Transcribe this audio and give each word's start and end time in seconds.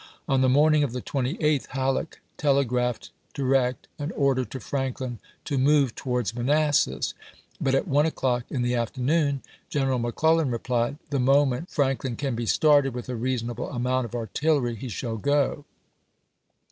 On 0.27 0.41
the 0.41 0.49
morning 0.49 0.83
of 0.83 0.93
the 0.93 1.01
28th 1.03 1.67
Halleck 1.67 2.21
telegraphed, 2.35 3.11
direct, 3.35 3.87
an 3.99 4.11
order 4.13 4.43
to 4.43 4.59
Franklin 4.59 5.19
to 5.45 5.57
voY"xii., 5.59 5.59
Part 5.59 5.59
III 5.59 5.63
move 5.81 5.95
towards 5.95 6.35
Manassas, 6.35 7.13
but 7.61 7.75
at 7.75 7.87
one 7.87 8.07
o'clock 8.07 8.45
in 8.49 8.63
the 8.63 8.69
p. 8.69 8.73
707." 8.73 8.81
afternoon 8.81 9.43
General 9.69 9.99
McClellan 9.99 10.49
replied," 10.49 10.97
The 11.11 11.19
moment 11.19 11.69
Franklin 11.69 12.15
can 12.15 12.33
be 12.33 12.47
started 12.47 12.95
with 12.95 13.09
a 13.09 13.15
reasonable 13.15 13.69
amount 13.69 14.05
of 14.05 14.15
artillery 14.15 14.73
he 14.75 14.89
shall 14.89 15.17
go." 15.17 15.65